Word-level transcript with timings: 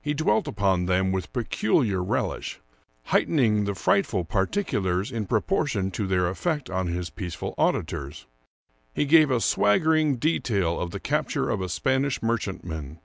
He 0.00 0.14
dwelt 0.14 0.48
upon 0.48 0.86
them 0.86 1.12
with 1.12 1.34
peculiar 1.34 2.02
relish, 2.02 2.58
heightening 3.08 3.66
the 3.66 3.74
frightful 3.74 4.24
particulars 4.24 5.12
in 5.12 5.26
proportion 5.26 5.90
to 5.90 6.06
their 6.06 6.28
effect 6.30 6.70
on 6.70 6.86
his 6.86 7.10
peaceful 7.10 7.54
auditors. 7.58 8.24
He 8.94 9.04
gave 9.04 9.30
a 9.30 9.38
swaggering 9.38 10.16
detail 10.16 10.80
of 10.80 10.92
the 10.92 10.98
cap 11.00 11.28
ture 11.28 11.50
of 11.50 11.60
a 11.60 11.68
Spanish 11.68 12.22
merchantman. 12.22 13.00